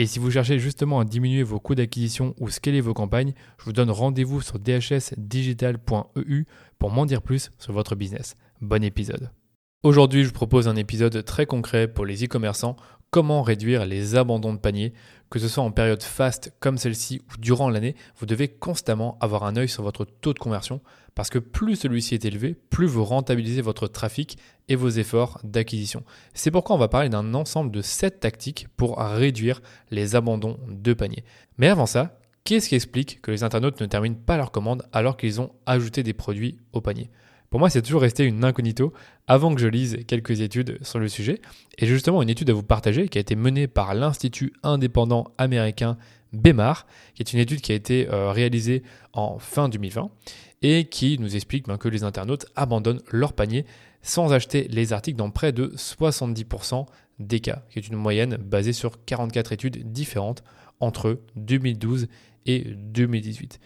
[0.00, 3.64] Et si vous cherchez justement à diminuer vos coûts d'acquisition ou scaler vos campagnes, je
[3.64, 6.44] vous donne rendez-vous sur dhsdigital.eu
[6.78, 8.36] pour m'en dire plus sur votre business.
[8.60, 9.32] Bon épisode.
[9.82, 12.76] Aujourd'hui, je vous propose un épisode très concret pour les e-commerçants,
[13.10, 14.92] comment réduire les abandons de panier,
[15.30, 19.44] que ce soit en période fast comme celle-ci ou durant l'année, vous devez constamment avoir
[19.44, 20.80] un œil sur votre taux de conversion
[21.14, 26.04] parce que plus celui-ci est élevé, plus vous rentabilisez votre trafic et vos efforts d'acquisition.
[26.32, 30.94] C'est pourquoi on va parler d'un ensemble de 7 tactiques pour réduire les abandons de
[30.94, 31.24] panier.
[31.56, 35.16] Mais avant ça, qu'est-ce qui explique que les internautes ne terminent pas leur commande alors
[35.16, 37.10] qu'ils ont ajouté des produits au panier?
[37.50, 38.92] Pour moi, c'est toujours resté une incognito
[39.26, 41.40] avant que je lise quelques études sur le sujet.
[41.78, 45.96] Et justement une étude à vous partager qui a été menée par l'Institut indépendant américain
[46.34, 48.82] BEMAR, qui est une étude qui a été euh, réalisée
[49.14, 50.10] en fin 2020
[50.60, 53.64] et qui nous explique ben, que les internautes abandonnent leur panier
[54.02, 56.86] sans acheter les articles dans près de 70%
[57.18, 60.44] des cas, qui est une moyenne basée sur 44 études différentes
[60.80, 62.08] entre 2012
[62.46, 63.58] et 2018.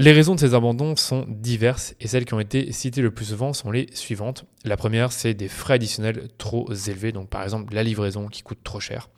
[0.00, 3.24] Les raisons de ces abandons sont diverses et celles qui ont été citées le plus
[3.24, 4.44] souvent sont les suivantes.
[4.64, 8.60] La première, c'est des frais additionnels trop élevés, donc par exemple la livraison qui coûte
[8.62, 9.10] trop cher.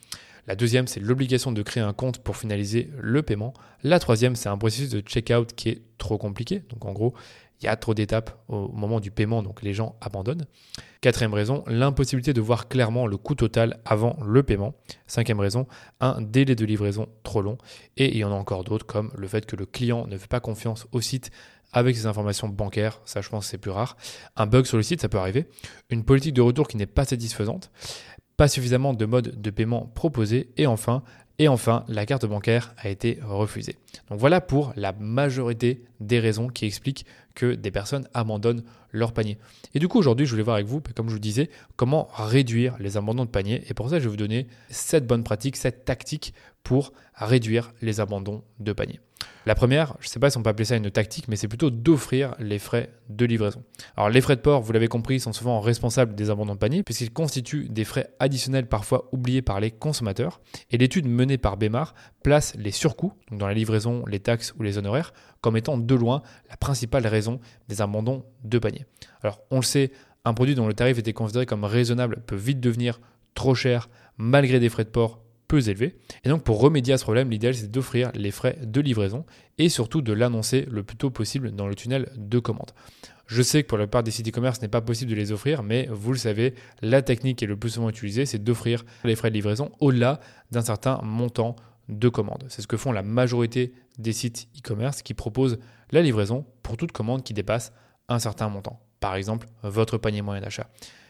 [0.47, 3.53] La deuxième, c'est l'obligation de créer un compte pour finaliser le paiement.
[3.82, 6.62] La troisième, c'est un processus de checkout qui est trop compliqué.
[6.71, 7.12] Donc en gros,
[7.60, 10.47] il y a trop d'étapes au moment du paiement, donc les gens abandonnent.
[11.00, 14.75] Quatrième raison, l'impossibilité de voir clairement le coût total avant le paiement.
[15.06, 15.66] Cinquième raison,
[16.00, 17.59] un délai de livraison trop long.
[17.97, 20.28] Et il y en a encore d'autres, comme le fait que le client ne fait
[20.28, 21.31] pas confiance au site
[21.72, 23.97] avec ses informations bancaires, ça je pense c'est plus rare.
[24.37, 25.47] Un bug sur le site, ça peut arriver.
[25.88, 27.70] Une politique de retour qui n'est pas satisfaisante
[28.41, 31.03] pas suffisamment de modes de paiement proposés et enfin,
[31.41, 33.77] et enfin, la carte bancaire a été refusée.
[34.11, 38.62] Donc voilà pour la majorité des raisons qui expliquent que des personnes abandonnent
[38.93, 39.39] leur panier.
[39.73, 42.77] Et du coup, aujourd'hui, je voulais voir avec vous, comme je vous disais, comment réduire
[42.79, 43.65] les abandons de panier.
[43.71, 48.00] Et pour ça, je vais vous donner 7 bonnes pratiques, 7 tactiques pour réduire les
[48.00, 49.00] abandons de panier.
[49.47, 51.48] La première, je ne sais pas si on peut appeler ça une tactique, mais c'est
[51.48, 53.62] plutôt d'offrir les frais de livraison.
[53.97, 56.82] Alors les frais de port, vous l'avez compris, sont souvent responsables des abandons de panier,
[56.82, 60.41] puisqu'ils constituent des frais additionnels parfois oubliés par les consommateurs.
[60.70, 64.62] Et l'étude menée par Bémar place les surcoûts, donc dans la livraison, les taxes ou
[64.62, 68.84] les honoraires, comme étant de loin la principale raison des abandons de panier.
[69.22, 69.91] Alors on le sait,
[70.26, 73.00] un produit dont le tarif était considéré comme raisonnable peut vite devenir
[73.34, 73.88] trop cher
[74.19, 75.97] malgré des frais de port peu élevé.
[76.22, 79.27] Et donc pour remédier à ce problème, l'idéal c'est d'offrir les frais de livraison
[79.59, 82.71] et surtout de l'annoncer le plus tôt possible dans le tunnel de commande.
[83.27, 85.33] Je sais que pour la plupart des sites e-commerce, ce n'est pas possible de les
[85.33, 88.84] offrir, mais vous le savez, la technique qui est le plus souvent utilisée, c'est d'offrir
[89.03, 90.21] les frais de livraison au-delà
[90.53, 91.56] d'un certain montant
[91.88, 92.44] de commande.
[92.49, 95.59] C'est ce que font la majorité des sites e-commerce qui proposent
[95.91, 97.72] la livraison pour toute commande qui dépasse
[98.09, 98.81] un certain montant.
[99.00, 100.69] Par exemple, votre panier moyen d'achat.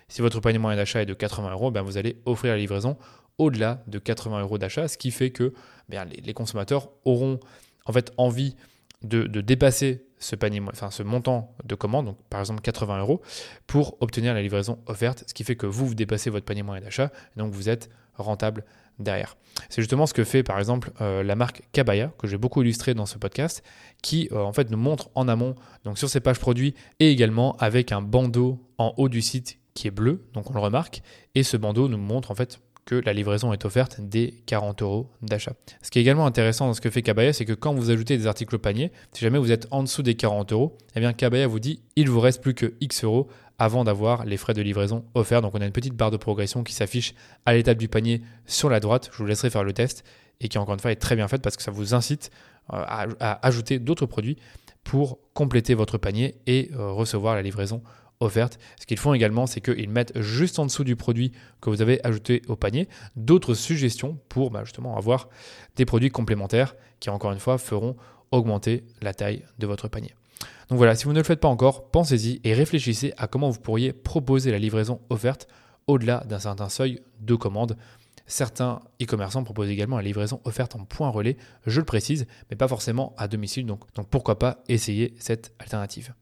[0.09, 2.97] Si votre panier moyen d'achat est de 80 euros, ben vous allez offrir la livraison
[3.41, 5.55] au-delà de 80 euros d'achat, ce qui fait que
[5.89, 7.41] bien, les, consommateurs auront
[7.87, 8.55] en fait envie
[9.03, 13.23] de, dépasser ce panier, enfin ce montant de commande, donc par exemple 80 euros,
[13.67, 16.83] pour obtenir la livraison offerte, ce qui fait que vous, vous dépassez votre panier moyen
[16.83, 18.67] d'achat, donc vous êtes rentable
[18.99, 19.39] derrière.
[19.71, 22.93] C'est justement ce que fait par exemple euh, la marque Kabaya, que j'ai beaucoup illustré
[22.93, 23.63] dans ce podcast,
[24.03, 25.54] qui euh, en fait nous montre en amont,
[25.84, 29.89] donc sur ses pages produits, et également avec un bandeau en haut du site qui
[29.89, 31.03] est bleu, donc on le remarque,
[31.34, 35.10] et ce bandeau nous montre en fait que la livraison est offerte dès 40 euros
[35.22, 35.53] d'achat.
[35.82, 38.16] Ce qui est également intéressant dans ce que fait Kabaya, c'est que quand vous ajoutez
[38.16, 41.12] des articles au panier, si jamais vous êtes en dessous des 40 euros, eh bien
[41.12, 43.28] Kabaya vous dit il vous reste plus que X euros
[43.59, 45.42] avant d'avoir les frais de livraison offerts.
[45.42, 48.71] Donc on a une petite barre de progression qui s'affiche à l'étape du panier sur
[48.71, 49.10] la droite.
[49.12, 50.03] Je vous laisserai faire le test
[50.41, 52.30] et qui encore une fois est très bien faite parce que ça vous incite
[52.72, 52.82] euh,
[53.21, 54.36] à, ajouter d'autres produits
[54.82, 57.82] pour compléter votre panier et euh, recevoir la livraison
[58.21, 58.59] offerte.
[58.78, 62.05] Ce qu'ils font également, c'est qu'ils mettent juste en dessous du produit que vous avez
[62.07, 65.28] ajouté au panier d'autres suggestions pour bah, justement avoir
[65.77, 67.97] des produits complémentaires qui, encore une fois, feront
[68.31, 70.15] augmenter la taille de votre panier.
[70.69, 73.59] Donc voilà, si vous ne le faites pas encore, pensez-y et réfléchissez à comment vous
[73.59, 75.49] pourriez proposer la livraison offerte
[75.89, 77.77] au-delà d'un certain seuil de commande.
[78.27, 82.69] Certains e-commerçants proposent également la livraison offerte en point relais, je le précise, mais pas
[82.69, 86.15] forcément à domicile, donc, donc pourquoi pas essayer cette alternative.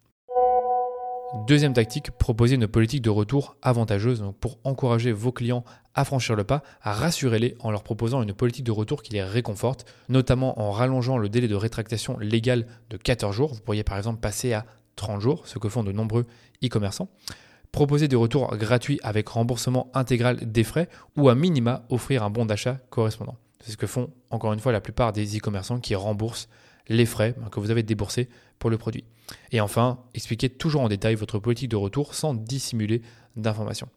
[1.35, 5.63] Deuxième tactique, proposer une politique de retour avantageuse pour encourager vos clients
[5.95, 9.23] à franchir le pas, à rassurer-les en leur proposant une politique de retour qui les
[9.23, 13.53] réconforte, notamment en rallongeant le délai de rétractation légal de 14 jours.
[13.53, 14.65] Vous pourriez par exemple passer à
[14.97, 16.27] 30 jours, ce que font de nombreux
[16.65, 17.11] e-commerçants.
[17.73, 22.47] Proposer des retours gratuits avec remboursement intégral des frais ou à minima offrir un bon
[22.47, 23.37] d'achat correspondant.
[23.61, 26.49] C'est ce que font encore une fois la plupart des e-commerçants qui remboursent
[26.89, 29.05] les frais que vous avez déboursés pour le produit.
[29.53, 33.03] Et enfin, expliquez toujours en détail votre politique de retour sans dissimuler
[33.37, 33.89] d'informations.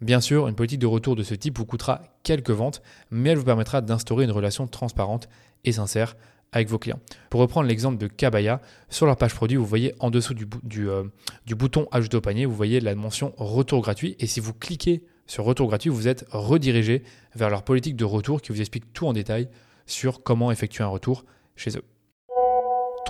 [0.00, 3.38] Bien sûr, une politique de retour de ce type vous coûtera quelques ventes, mais elle
[3.38, 5.28] vous permettra d'instaurer une relation transparente
[5.64, 6.16] et sincère
[6.52, 6.98] avec vos clients.
[7.28, 10.48] Pour reprendre l'exemple de Kabaya, sur leur page produit, vous voyez en dessous du,
[10.88, 11.04] euh,
[11.46, 14.16] du bouton Ajouter au panier, vous voyez la mention Retour gratuit.
[14.18, 17.04] Et si vous cliquez sur Retour gratuit, vous êtes redirigé
[17.36, 19.48] vers leur politique de retour qui vous explique tout en détail
[19.86, 21.24] sur comment effectuer un retour
[21.54, 21.84] chez eux.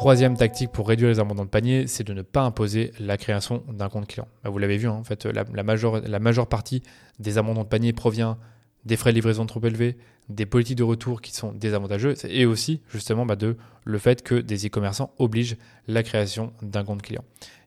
[0.01, 3.63] Troisième tactique pour réduire les abandons de panier, c'est de ne pas imposer la création
[3.69, 4.27] d'un compte client.
[4.43, 6.83] Bah, vous l'avez vu, hein, en fait, la, majeure, la majeure partie
[7.19, 8.39] des abandons de panier provient
[8.87, 9.99] des frais de livraison trop élevés,
[10.31, 14.37] des politiques de retour qui sont désavantageuses, et aussi justement bah, de le fait que
[14.37, 17.25] des e-commerçants obligent la création d'un compte client.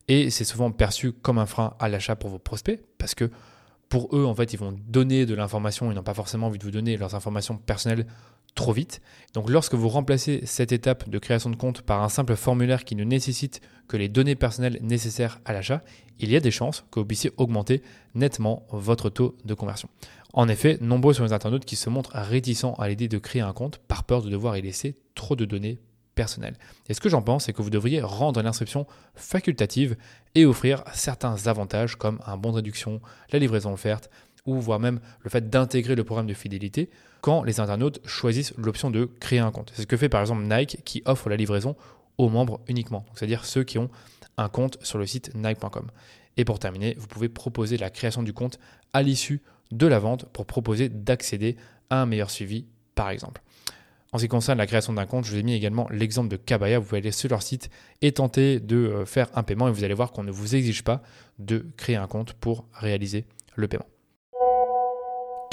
[0.07, 3.29] Et c'est souvent perçu comme un frein à l'achat pour vos prospects, parce que
[3.89, 6.63] pour eux, en fait, ils vont donner de l'information, ils n'ont pas forcément envie de
[6.63, 8.07] vous donner leurs informations personnelles
[8.55, 9.01] trop vite.
[9.33, 12.95] Donc lorsque vous remplacez cette étape de création de compte par un simple formulaire qui
[12.95, 15.83] ne nécessite que les données personnelles nécessaires à l'achat,
[16.19, 17.81] il y a des chances que vous puissiez augmenter
[18.15, 19.89] nettement votre taux de conversion.
[20.33, 23.53] En effet, nombreux sont les internautes qui se montrent réticents à l'idée de créer un
[23.53, 25.79] compte par peur de devoir y laisser trop de données
[26.15, 26.57] personnelles.
[26.89, 29.95] Et ce que j'en pense, c'est que vous devriez rendre l'inscription facultative
[30.35, 33.01] et offrir certains avantages comme un bon de réduction,
[33.31, 34.09] la livraison offerte,
[34.45, 36.89] ou voire même le fait d'intégrer le programme de fidélité
[37.21, 39.71] quand les internautes choisissent l'option de créer un compte.
[39.73, 41.75] C'est ce que fait par exemple Nike qui offre la livraison
[42.17, 43.89] aux membres uniquement, c'est-à-dire ceux qui ont
[44.37, 45.89] un compte sur le site nike.com.
[46.37, 48.59] Et pour terminer, vous pouvez proposer la création du compte
[48.91, 49.41] à l'issue
[49.71, 51.55] de la vente pour proposer d'accéder
[51.89, 53.41] à un meilleur suivi par exemple.
[54.11, 56.35] En ce qui concerne la création d'un compte, je vous ai mis également l'exemple de
[56.35, 56.77] Kabaya.
[56.77, 57.71] Vous pouvez aller sur leur site
[58.03, 60.83] et tenter de euh, faire un paiement et vous allez voir qu'on ne vous exige
[60.83, 61.01] pas
[61.39, 63.25] de créer un compte pour réaliser
[63.55, 63.87] le paiement.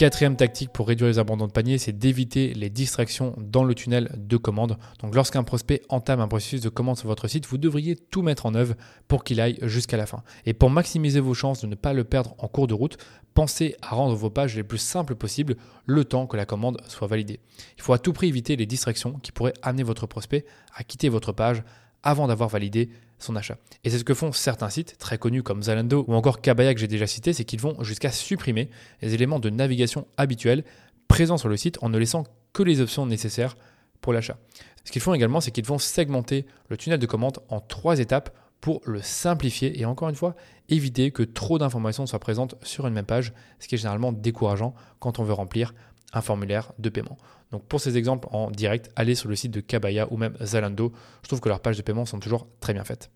[0.00, 4.11] Quatrième tactique pour réduire les abandons de panier, c'est d'éviter les distractions dans le tunnel
[4.17, 4.79] de commande.
[5.00, 8.47] Donc lorsqu'un prospect entame un processus de commande sur votre site, vous devriez tout mettre
[8.47, 8.76] en œuvre
[9.08, 10.23] pour qu'il aille jusqu'à la fin.
[10.47, 12.97] Et pour maximiser vos chances de ne pas le perdre en cours de route,
[13.35, 17.06] pensez à rendre vos pages les plus simples possibles le temps que la commande soit
[17.06, 17.38] validée.
[17.76, 21.11] Il faut à tout prix éviter les distractions qui pourraient amener votre prospect à quitter
[21.11, 21.62] votre page
[22.02, 22.88] avant d'avoir validé
[23.20, 23.56] son achat.
[23.84, 26.81] Et c'est ce que font certains sites, très connus comme Zalando ou encore Kabaya que
[26.81, 28.70] j'ai déjà cité, c'est qu'ils vont jusqu'à supprimer
[29.02, 30.64] les éléments de navigation habituels
[31.08, 33.56] présents sur le site en ne laissant que les options nécessaires
[34.00, 34.38] pour l'achat.
[34.84, 38.34] Ce qu'ils font également, c'est qu'ils vont segmenter le tunnel de commande en trois étapes
[38.61, 40.34] pour le simplifier et encore une fois
[40.69, 44.75] éviter que trop d'informations soient présentes sur une même page, ce qui est généralement décourageant
[44.99, 45.75] quand on veut remplir
[46.12, 47.19] un formulaire de paiement.
[47.51, 50.93] Donc pour ces exemples en direct, allez sur le site de Kabaya ou même Zalando.
[51.23, 53.11] Je trouve que leurs pages de paiement sont toujours très bien faites.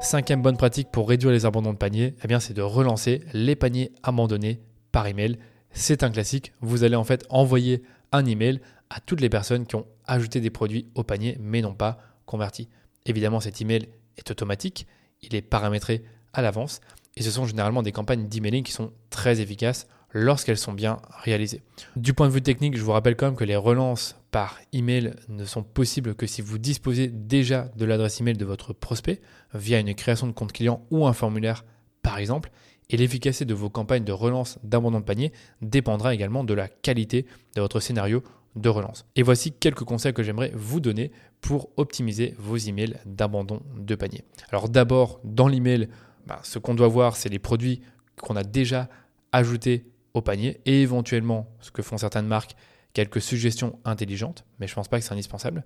[0.00, 3.56] Cinquième bonne pratique pour réduire les abandons de panier, eh bien c'est de relancer les
[3.56, 4.60] paniers abandonnés
[4.92, 5.38] par email.
[5.70, 6.52] C'est un classique.
[6.60, 7.82] Vous allez en fait envoyer
[8.12, 8.60] un email
[8.90, 12.68] à toutes les personnes qui ont ajouté des produits au panier mais n'ont pas converti.
[13.06, 14.86] Évidemment, cet email est automatique,
[15.22, 16.80] il est paramétré à l'avance
[17.16, 21.62] et ce sont généralement des campagnes d'emailing qui sont très efficaces lorsqu'elles sont bien réalisées.
[21.96, 25.14] Du point de vue technique, je vous rappelle quand même que les relances par email
[25.28, 29.20] ne sont possibles que si vous disposez déjà de l'adresse email de votre prospect
[29.52, 31.64] via une création de compte client ou un formulaire
[32.02, 32.50] par exemple.
[32.90, 37.26] Et l'efficacité de vos campagnes de relance d'abandon de panier dépendra également de la qualité
[37.56, 38.22] de votre scénario
[38.56, 39.06] de relance.
[39.16, 44.22] Et voici quelques conseils que j'aimerais vous donner pour optimiser vos emails d'abandon de panier.
[44.50, 45.88] Alors d'abord, dans l'email,
[46.26, 47.80] bah, ce qu'on doit voir, c'est les produits
[48.20, 48.88] qu'on a déjà
[49.32, 52.56] ajoutés au panier et éventuellement, ce que font certaines marques,
[52.92, 55.64] quelques suggestions intelligentes, mais je ne pense pas que c'est indispensable.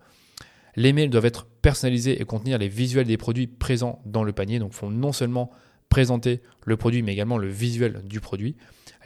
[0.77, 4.59] Les mails doivent être personnalisés et contenir les visuels des produits présents dans le panier,
[4.59, 5.51] donc font non seulement
[5.89, 8.57] présenter le produit, mais également le visuel du produit.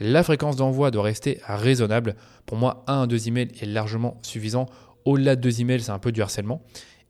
[0.01, 2.17] La fréquence d'envoi doit rester raisonnable.
[2.47, 4.67] Pour moi, un à deux emails est largement suffisant.
[5.05, 6.63] Au-delà de deux emails, c'est un peu du harcèlement.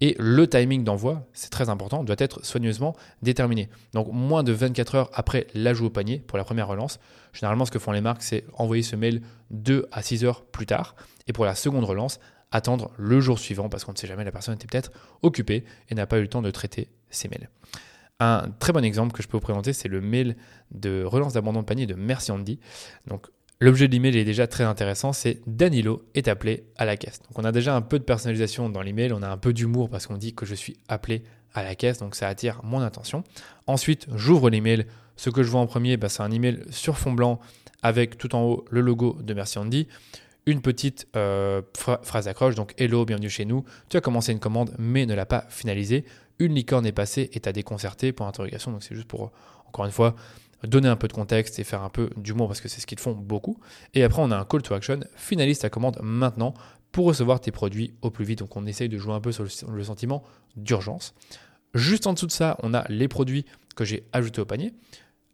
[0.02, 3.68] Et le timing d'envoi, c'est très important, doit être soigneusement déterminé.
[3.92, 6.98] Donc moins de 24 heures après l'ajout au panier pour la première relance.
[7.32, 10.66] Généralement, ce que font les marques, c'est envoyer ce mail 2 à 6 heures plus
[10.66, 10.96] tard.
[11.28, 12.18] Et pour la seconde relance,
[12.50, 14.90] attendre le jour suivant parce qu'on ne sait jamais, la personne était peut-être
[15.22, 17.48] occupée et n'a pas eu le temps de traiter ses mails.
[18.18, 20.34] Un très bon exemple que je peux vous présenter, c'est le mail
[20.72, 22.58] de relance d'abandon de panier de Merci Andy.
[23.06, 23.28] Donc,
[23.62, 27.20] L'objet de l'email est déjà très intéressant, c'est Danilo est appelé à la caisse.
[27.22, 29.88] Donc on a déjà un peu de personnalisation dans l'email, on a un peu d'humour
[29.88, 31.22] parce qu'on dit que je suis appelé
[31.54, 33.22] à la caisse, donc ça attire mon attention.
[33.68, 34.86] Ensuite, j'ouvre l'email.
[35.14, 37.38] Ce que je vois en premier, bah, c'est un email sur fond blanc
[37.84, 39.86] avec tout en haut le logo de Merci Andy,
[40.46, 43.64] une petite euh, phrase d'accroche, donc Hello, bienvenue chez nous.
[43.88, 46.04] Tu as commencé une commande mais ne l'a pas finalisée.
[46.40, 48.72] Une licorne est passée et t'as déconcerté pour interrogation.
[48.72, 49.30] Donc c'est juste pour,
[49.68, 50.16] encore une fois,
[50.66, 52.98] donner un peu de contexte et faire un peu d'humour parce que c'est ce qu'ils
[52.98, 53.58] font beaucoup.
[53.94, 56.54] Et après, on a un call to action, finalise ta commande maintenant
[56.92, 58.40] pour recevoir tes produits au plus vite.
[58.40, 60.22] Donc on essaye de jouer un peu sur le, sentiment
[60.56, 61.14] d'urgence.
[61.74, 64.72] Juste en dessous de ça, on a les produits que j'ai ajoutés au panier.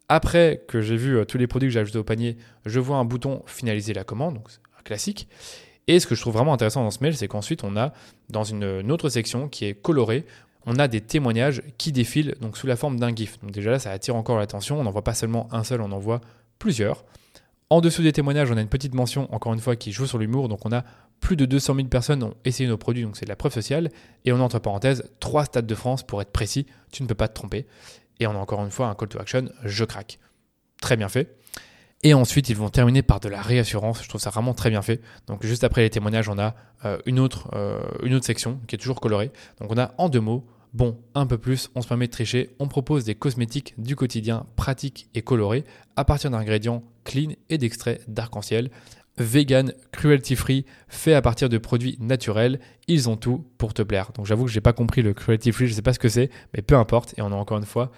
[0.09, 2.97] Après que j'ai vu euh, tous les produits que j'ai ajoutés au panier, je vois
[2.97, 5.29] un bouton finaliser la commande, donc un classique.
[5.89, 7.93] Et ce que je trouve vraiment intéressant dans ce mail, c'est qu'ensuite on a
[8.31, 10.25] dans une autre section qui est colorée,
[10.69, 13.41] on a des témoignages qui défilent donc sous la forme d'un GIF.
[13.41, 14.79] Donc déjà là, ça attire encore l'attention.
[14.79, 16.21] On n'en voit pas seulement un seul, on en voit
[16.59, 17.05] plusieurs.
[17.71, 20.19] En dessous des témoignages, on a une petite mention, encore une fois, qui joue sur
[20.19, 20.49] l'humour.
[20.49, 20.85] Donc on a
[21.21, 23.91] plus de 200 000 personnes ont essayé nos produits, donc c'est de la preuve sociale.
[24.27, 26.67] Et on a entre parenthèses trois stades de France pour être précis.
[26.93, 27.67] Tu ne peux pas te tromper.
[28.21, 30.19] Et on a encore une fois un call to action, je craque.
[30.83, 31.35] Très bien fait.
[32.03, 34.03] Et ensuite, ils vont terminer par de la réassurance.
[34.03, 35.01] Je trouve ça vraiment très bien fait.
[35.27, 38.77] Donc, juste après les témoignages, on a euh, une, autre, euh, une autre section qui
[38.77, 39.33] est toujours colorée.
[39.61, 42.51] Donc, on a en deux mots Bon, un peu plus, on se permet de tricher,
[42.59, 45.65] on propose des cosmétiques du quotidien pratiques et colorés
[45.97, 48.71] à partir d'ingrédients clean et d'extraits d'arc-en-ciel.
[49.17, 54.13] Vegan, cruelty free, fait à partir de produits naturels, ils ont tout pour te plaire.
[54.15, 56.31] Donc j'avoue que j'ai pas compris le cruelty free, je sais pas ce que c'est,
[56.55, 57.15] mais peu importe.
[57.19, 57.91] Et on a encore une fois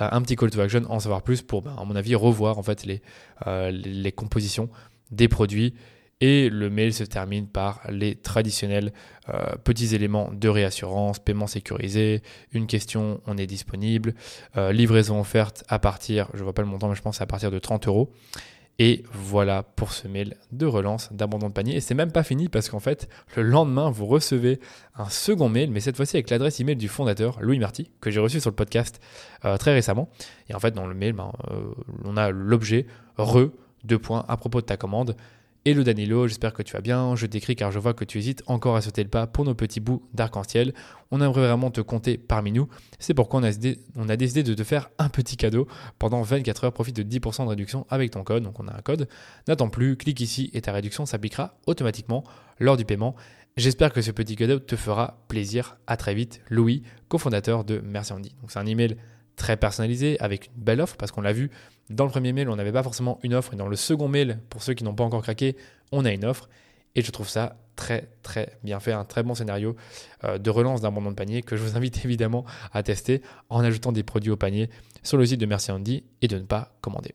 [0.00, 2.58] euh, un petit call to action, en savoir plus pour, ben, à mon avis, revoir
[2.58, 3.02] en fait les,
[3.46, 4.68] euh, les compositions
[5.10, 5.74] des produits
[6.20, 8.92] et le mail se termine par les traditionnels
[9.28, 14.14] euh, petits éléments de réassurance, paiement sécurisé, une question, on est disponible,
[14.56, 17.50] euh, livraison offerte à partir, je vois pas le montant, mais je pense à partir
[17.50, 18.12] de 30 euros.
[18.80, 21.76] Et voilà pour ce mail de relance d'abandon de panier.
[21.76, 24.58] Et c'est même pas fini parce qu'en fait, le lendemain, vous recevez
[24.96, 28.18] un second mail, mais cette fois-ci avec l'adresse email du fondateur, Louis Marty, que j'ai
[28.18, 29.00] reçu sur le podcast
[29.44, 30.08] euh, très récemment.
[30.48, 31.30] Et en fait, dans le mail, ben,
[32.04, 33.50] on a l'objet re,
[33.84, 35.14] deux points à propos de ta commande.
[35.66, 37.16] Hello Danilo, j'espère que tu vas bien.
[37.16, 39.54] Je t'écris car je vois que tu hésites encore à sauter le pas pour nos
[39.54, 40.74] petits bouts d'arc-en-ciel.
[41.10, 42.68] On aimerait vraiment te compter parmi nous.
[42.98, 45.66] C'est pourquoi on a, décidé, de te faire un petit cadeau.
[45.98, 48.42] Pendant 24 heures, profite de 10% de réduction avec ton code.
[48.42, 49.08] Donc on a un code.
[49.48, 52.24] N'attends plus, clique ici et ta réduction s'appliquera automatiquement
[52.60, 53.14] lors du paiement.
[53.56, 55.78] J'espère que ce petit cadeau te fera plaisir.
[55.86, 58.34] À très vite, Louis, cofondateur de Merci Andy.
[58.42, 58.98] Donc c'est un email
[59.36, 61.50] très personnalisé avec une belle offre parce qu'on l'a vu
[61.90, 64.38] dans le premier mail, on n'avait pas forcément une offre et dans le second mail,
[64.48, 65.56] pour ceux qui n'ont pas encore craqué,
[65.92, 66.48] on a une offre
[66.94, 69.76] et je trouve ça très très bien fait, un très bon scénario
[70.22, 73.60] euh, de relance d'un bon de panier que je vous invite évidemment à tester en
[73.60, 74.70] ajoutant des produits au panier
[75.02, 77.14] sur le site de Merci Andy et de ne pas commander.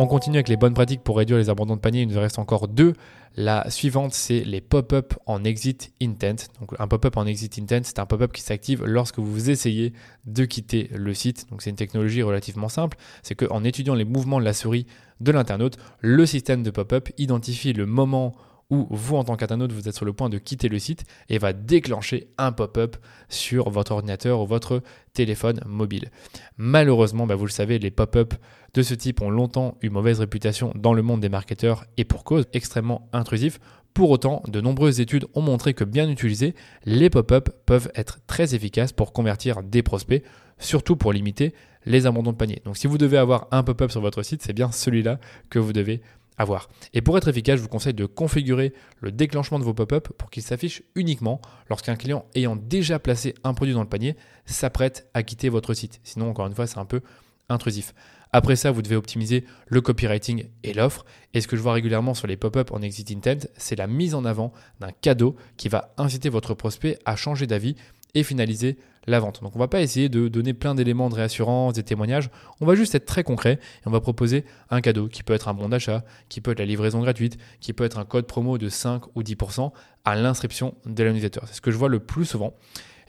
[0.00, 2.02] On continue avec les bonnes pratiques pour réduire les abandons de panier.
[2.02, 2.92] Il nous reste encore deux.
[3.34, 6.36] La suivante, c'est les pop-up en exit intent.
[6.60, 9.92] Donc, un pop-up en exit intent, c'est un pop-up qui s'active lorsque vous essayez
[10.24, 11.50] de quitter le site.
[11.50, 12.96] Donc, c'est une technologie relativement simple.
[13.24, 14.86] C'est qu'en étudiant les mouvements de la souris
[15.18, 18.36] de l'internaute, le système de pop-up identifie le moment
[18.70, 21.38] où vous, en tant qu'internaute, vous êtes sur le point de quitter le site et
[21.38, 22.96] va déclencher un pop-up
[23.28, 24.82] sur votre ordinateur ou votre
[25.14, 26.10] téléphone mobile.
[26.58, 28.34] Malheureusement, bah, vous le savez, les pop-up
[28.74, 32.24] de ce type ont longtemps eu mauvaise réputation dans le monde des marketeurs et pour
[32.24, 33.58] cause extrêmement intrusif.
[33.94, 38.54] Pour autant, de nombreuses études ont montré que bien utilisés, les pop-up peuvent être très
[38.54, 40.22] efficaces pour convertir des prospects,
[40.58, 41.54] surtout pour limiter
[41.86, 42.60] les abandons de panier.
[42.64, 45.72] Donc si vous devez avoir un pop-up sur votre site, c'est bien celui-là que vous
[45.72, 46.02] devez
[46.38, 46.68] avoir.
[46.94, 50.30] Et pour être efficace, je vous conseille de configurer le déclenchement de vos pop-up pour
[50.30, 54.16] qu'il s'affiche uniquement lorsqu'un client ayant déjà placé un produit dans le panier
[54.46, 56.00] s'apprête à quitter votre site.
[56.04, 57.02] Sinon, encore une fois, c'est un peu
[57.48, 57.94] intrusif.
[58.32, 61.04] Après ça, vous devez optimiser le copywriting et l'offre.
[61.32, 64.14] Et ce que je vois régulièrement sur les pop-up en exit intent, c'est la mise
[64.14, 67.76] en avant d'un cadeau qui va inciter votre prospect à changer d'avis
[68.18, 69.42] et finaliser la vente.
[69.42, 72.74] Donc on va pas essayer de donner plein d'éléments de réassurance, des témoignages, on va
[72.74, 75.68] juste être très concret et on va proposer un cadeau qui peut être un bon
[75.68, 79.04] d'achat, qui peut être la livraison gratuite, qui peut être un code promo de 5
[79.14, 79.72] ou 10%
[80.04, 81.44] à l'inscription de l'annusateur.
[81.46, 82.54] C'est ce que je vois le plus souvent.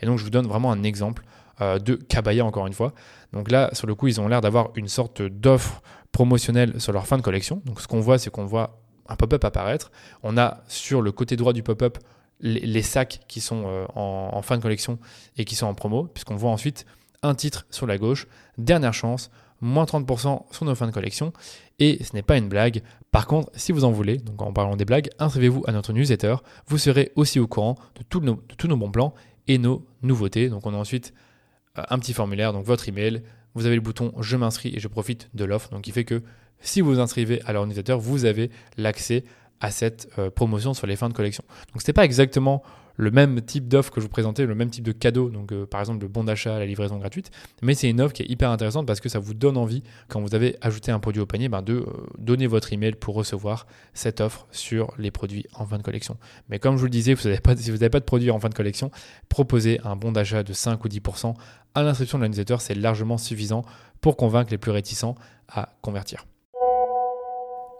[0.00, 1.24] Et donc je vous donne vraiment un exemple
[1.60, 2.94] euh, de Kabaya encore une fois.
[3.32, 7.06] Donc là, sur le coup, ils ont l'air d'avoir une sorte d'offre promotionnelle sur leur
[7.06, 7.62] fin de collection.
[7.66, 9.90] Donc ce qu'on voit, c'est qu'on voit un pop-up apparaître.
[10.22, 11.98] On a sur le côté droit du pop-up
[12.40, 14.98] les, sacs qui sont euh, en, fin de collection
[15.36, 16.86] et qui sont en promo, puisqu'on voit ensuite
[17.22, 18.26] un titre sur la gauche,
[18.58, 19.30] dernière chance,
[19.60, 21.32] moins 30% sur nos fins de collection.
[21.78, 22.82] Et ce n'est pas une blague.
[23.10, 26.36] Par contre, si vous en voulez, donc en parlant des blagues, inscrivez-vous à notre newsletter.
[26.66, 29.14] Vous serez aussi au courant de, de tous nos bons plans
[29.48, 30.48] et nos nouveautés.
[30.48, 31.12] Donc on a ensuite
[31.78, 33.22] euh, un petit formulaire, donc votre email,
[33.54, 35.70] vous avez le bouton je m'inscris et je profite de l'offre.
[35.70, 36.22] Donc il fait que
[36.60, 39.24] si vous vous inscrivez à l'organisateur, vous avez l'accès
[39.60, 41.44] à cette euh, promotion sur les fins de collection.
[41.72, 42.62] Donc ce n'est pas exactement
[42.96, 45.64] le même type d'offre que je vous présentais, le même type de cadeau, donc euh,
[45.64, 47.30] par exemple le bon d'achat, la livraison gratuite,
[47.62, 50.20] mais c'est une offre qui est hyper intéressante parce que ça vous donne envie, quand
[50.20, 51.86] vous avez ajouté un produit au panier, ben, de
[52.18, 56.18] donner votre email pour recevoir cette offre sur les produits en fin de collection.
[56.50, 58.54] Mais comme je vous le disais, si vous n'avez pas de produit en fin de
[58.54, 58.90] collection,
[59.30, 61.34] proposez un bon d'achat de 5 ou 10%
[61.74, 63.64] à l'inscription de l'annusateur, c'est largement suffisant
[64.00, 65.14] pour convaincre les plus réticents
[65.48, 66.26] à convertir.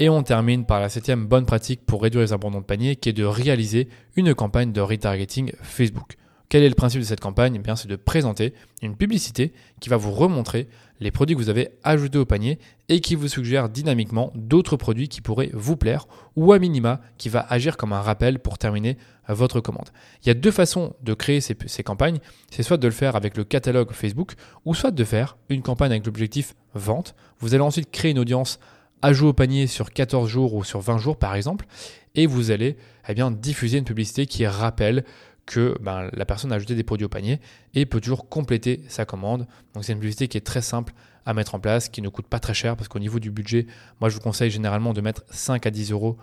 [0.03, 3.11] Et on termine par la septième bonne pratique pour réduire les abandons de panier qui
[3.11, 6.17] est de réaliser une campagne de retargeting Facebook.
[6.49, 7.57] Quel est le principe de cette campagne?
[7.57, 10.69] Eh bien, C'est de présenter une publicité qui va vous remontrer
[11.01, 15.09] les produits que vous avez ajoutés au panier et qui vous suggère dynamiquement d'autres produits
[15.09, 18.97] qui pourraient vous plaire ou à minima qui va agir comme un rappel pour terminer
[19.29, 19.91] votre commande.
[20.25, 22.21] Il y a deux façons de créer ces, ces campagnes.
[22.51, 24.33] C'est soit de le faire avec le catalogue Facebook
[24.65, 27.15] ou soit de faire une campagne avec l'objectif vente.
[27.39, 28.59] Vous allez ensuite créer une audience
[29.03, 31.67] ajout au panier sur 14 jours ou sur 20 jours par exemple
[32.15, 32.77] et vous allez
[33.09, 35.05] eh bien, diffuser une publicité qui rappelle
[35.47, 37.41] que ben, la personne a ajouté des produits au panier
[37.75, 39.47] et peut toujours compléter sa commande.
[39.75, 40.93] Donc c'est une publicité qui est très simple
[41.27, 43.67] à mettre en place, qui ne coûte pas très cher parce qu'au niveau du budget,
[44.01, 46.17] moi je vous conseille généralement de mettre 5 à 10 euros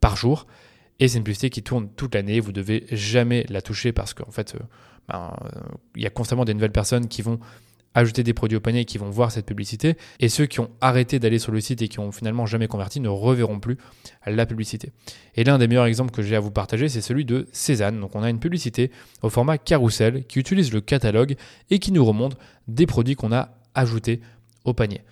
[0.00, 0.46] par jour.
[1.00, 4.30] Et c'est une publicité qui tourne toute l'année, vous devez jamais la toucher parce qu'en
[4.30, 4.58] fait, euh,
[5.08, 5.60] ben, euh,
[5.96, 7.40] il y a constamment des nouvelles personnes qui vont
[7.94, 9.96] ajouter des produits au panier qui vont voir cette publicité.
[10.20, 13.00] Et ceux qui ont arrêté d'aller sur le site et qui ont finalement jamais converti
[13.00, 13.78] ne reverront plus
[14.26, 14.92] la publicité.
[15.36, 18.00] Et l'un des meilleurs exemples que j'ai à vous partager, c'est celui de Cézanne.
[18.00, 18.90] Donc on a une publicité
[19.22, 21.36] au format carousel qui utilise le catalogue
[21.70, 22.36] et qui nous remonte
[22.68, 24.20] des produits qu'on a ajoutés
[24.64, 25.02] au panier.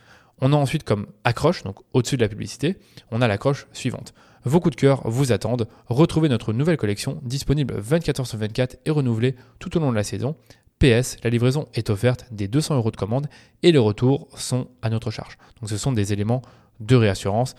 [0.40, 2.77] On a ensuite comme accroche, donc au-dessus de la publicité,
[3.11, 4.12] on a l'accroche suivante.
[4.45, 5.68] Vos coups de cœur vous attendent.
[5.87, 9.97] Retrouvez notre nouvelle collection disponible 24 h sur 24 et renouvelée tout au long de
[9.97, 10.35] la saison.
[10.83, 13.29] La livraison est offerte des 200 euros de commande
[13.62, 15.38] et les retours sont à notre charge.
[15.61, 16.42] Donc ce sont des éléments
[16.81, 17.55] de réassurance.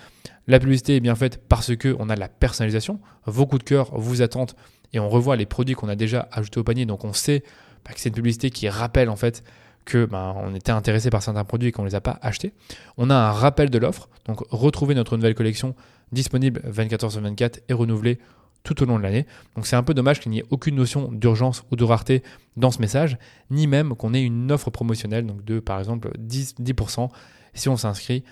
[0.47, 2.99] La publicité est bien faite parce que on a la personnalisation.
[3.25, 4.51] Vos coups de cœur vous attendent
[4.91, 6.85] et on revoit les produits qu'on a déjà ajoutés au panier.
[6.85, 7.43] Donc on sait
[7.85, 9.41] bah, que c'est une publicité qui rappelle en fait
[9.85, 12.53] que bah, on était intéressé par certains produits et qu'on ne les a pas achetés.
[12.97, 14.09] On a un rappel de l'offre.
[14.25, 15.75] Donc retrouvez notre nouvelle collection
[16.11, 18.19] disponible 24 h sur 24 et renouvelée
[18.63, 19.25] tout au long de l'année.
[19.55, 22.23] Donc c'est un peu dommage qu'il n'y ait aucune notion d'urgence ou de rareté
[22.57, 23.17] dans ce message,
[23.51, 27.09] ni même qu'on ait une offre promotionnelle, donc de par exemple 10%, 10%
[27.53, 28.23] si on s'inscrit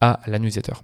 [0.00, 0.74] à la newsletter.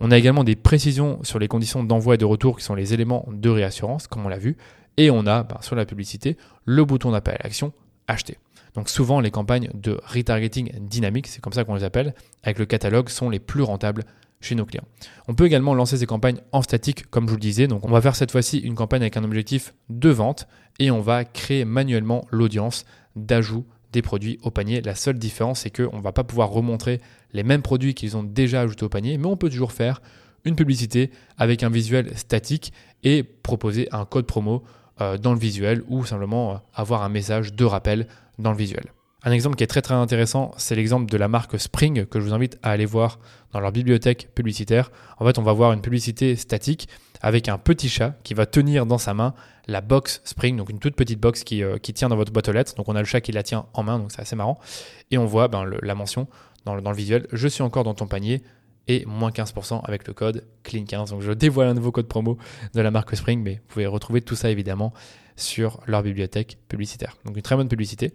[0.00, 2.92] On a également des précisions sur les conditions d'envoi et de retour qui sont les
[2.92, 4.56] éléments de réassurance, comme on l'a vu.
[4.96, 7.72] Et on a ben, sur la publicité le bouton d'appel à l'action
[8.08, 8.36] acheter.
[8.74, 12.66] Donc souvent les campagnes de retargeting dynamique, c'est comme ça qu'on les appelle, avec le
[12.66, 14.04] catalogue sont les plus rentables
[14.42, 14.84] chez nos clients.
[15.28, 17.66] On peut également lancer ces campagnes en statique, comme je vous le disais.
[17.66, 20.46] Donc, on va faire cette fois-ci une campagne avec un objectif de vente
[20.78, 22.84] et on va créer manuellement l'audience
[23.16, 24.80] d'ajout des produits au panier.
[24.80, 27.00] La seule différence, c'est qu'on ne va pas pouvoir remontrer
[27.32, 30.00] les mêmes produits qu'ils ont déjà ajoutés au panier, mais on peut toujours faire
[30.44, 32.72] une publicité avec un visuel statique
[33.04, 34.62] et proposer un code promo
[35.00, 38.06] euh, dans le visuel ou simplement euh, avoir un message de rappel
[38.38, 38.92] dans le visuel.
[39.24, 42.24] Un exemple qui est très très intéressant, c'est l'exemple de la marque Spring que je
[42.24, 43.20] vous invite à aller voir
[43.52, 44.90] dans leur bibliothèque publicitaire.
[45.18, 46.88] En fait, on va voir une publicité statique
[47.20, 49.34] avec un petit chat qui va tenir dans sa main
[49.68, 52.52] la box Spring, donc une toute petite box qui, euh, tient dans votre boîte aux
[52.52, 52.74] lettres.
[52.74, 54.58] Donc on a le chat qui la tient en main, donc c'est assez marrant.
[55.12, 56.26] Et on voit ben, la mention
[56.64, 58.42] dans le, dans le visuel, je suis encore dans ton panier,
[58.88, 61.10] et moins 15% avec le code CLEAN15.
[61.10, 62.38] Donc je dévoile un nouveau code promo
[62.74, 64.92] de la marque Spring, mais vous pouvez retrouver tout ça évidemment
[65.36, 67.16] sur leur bibliothèque publicitaire.
[67.24, 68.12] Donc une très bonne publicité.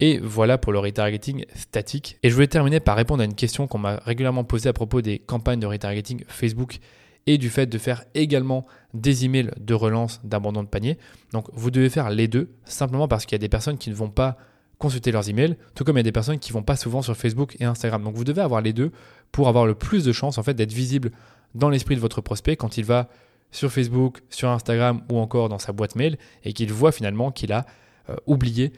[0.00, 2.18] Et voilà pour le retargeting statique.
[2.22, 5.02] Et je voulais terminer par répondre à une question qu'on m'a régulièrement posée à propos
[5.02, 6.78] des campagnes de retargeting Facebook
[7.26, 10.96] et du fait de faire également des emails de relance d'abandon de panier.
[11.32, 13.94] Donc vous devez faire les deux, simplement parce qu'il y a des personnes qui ne
[13.94, 14.38] vont pas
[14.78, 17.14] consulter leurs emails, tout comme il y a des personnes qui vont pas souvent sur
[17.14, 18.02] Facebook et Instagram.
[18.02, 18.92] Donc vous devez avoir les deux
[19.30, 21.10] pour avoir le plus de chances en fait d'être visible
[21.54, 23.10] dans l'esprit de votre prospect quand il va
[23.50, 27.52] sur Facebook, sur Instagram ou encore dans sa boîte mail et qu'il voit finalement qu'il
[27.52, 27.66] a
[28.08, 28.72] euh, oublié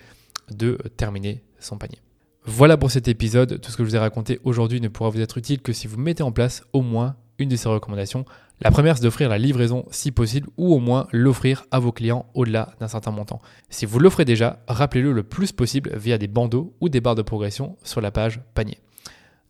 [0.57, 1.99] de terminer son panier.
[2.45, 3.61] Voilà pour cet épisode.
[3.61, 5.87] Tout ce que je vous ai raconté aujourd'hui ne pourra vous être utile que si
[5.87, 8.25] vous mettez en place au moins une de ces recommandations.
[8.61, 12.27] La première, c'est d'offrir la livraison si possible ou au moins l'offrir à vos clients
[12.35, 13.41] au-delà d'un certain montant.
[13.71, 17.23] Si vous l'offrez déjà, rappelez-le le plus possible via des bandeaux ou des barres de
[17.23, 18.79] progression sur la page panier.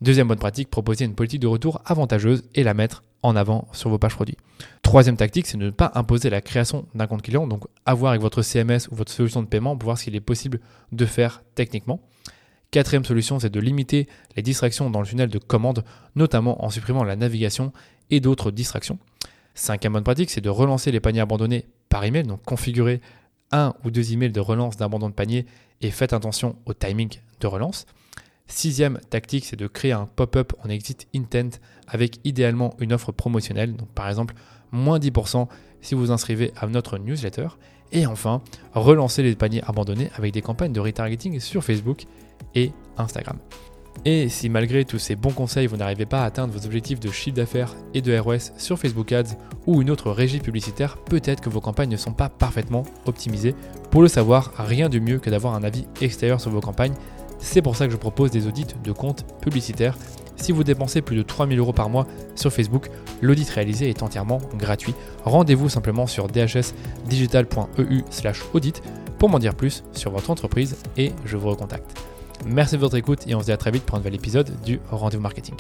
[0.03, 3.89] Deuxième bonne pratique, proposer une politique de retour avantageuse et la mettre en avant sur
[3.89, 4.37] vos pages produits.
[4.83, 8.21] Troisième tactique, c'est de ne pas imposer la création d'un compte client, donc avoir avec
[8.21, 10.59] votre CMS ou votre solution de paiement pour voir ce qu'il est possible
[10.91, 12.01] de faire techniquement.
[12.73, 15.85] Quatrième solution, c'est de limiter les distractions dans le tunnel de commande,
[16.17, 17.73] notamment en supprimant la navigation
[18.11, 18.99] et d'autres distractions.
[19.55, 23.01] Cinquième bonne pratique, c'est de relancer les paniers abandonnés par email, donc configurer
[23.53, 25.47] un ou deux emails de relance d'abandon de panier
[25.81, 27.87] et faites attention au timing de relance.
[28.47, 33.75] Sixième tactique, c'est de créer un pop-up en exit intent avec idéalement une offre promotionnelle,
[33.75, 34.35] donc par exemple
[34.73, 35.49] moins 10%
[35.81, 37.49] si vous inscrivez à notre newsletter.
[37.93, 42.05] Et enfin, relancer les paniers abandonnés avec des campagnes de retargeting sur Facebook
[42.55, 43.39] et Instagram.
[44.05, 47.11] Et si malgré tous ces bons conseils, vous n'arrivez pas à atteindre vos objectifs de
[47.11, 51.51] chiffre d'affaires et de ROS sur Facebook Ads ou une autre régie publicitaire, peut-être que
[51.51, 53.55] vos campagnes ne sont pas parfaitement optimisées.
[53.91, 56.95] Pour le savoir, rien de mieux que d'avoir un avis extérieur sur vos campagnes.
[57.43, 59.99] C'est pour ça que je propose des audits de comptes publicitaires.
[60.37, 62.89] Si vous dépensez plus de 3000 euros par mois sur Facebook,
[63.21, 64.95] l'audit réalisé est entièrement gratuit.
[65.25, 68.83] Rendez-vous simplement sur dhsdigital.eu/audit
[69.19, 71.95] pour m'en dire plus sur votre entreprise et je vous recontacte.
[72.47, 74.51] Merci de votre écoute et on se dit à très vite pour un nouvel épisode
[74.65, 75.55] du Rendez-vous Marketing.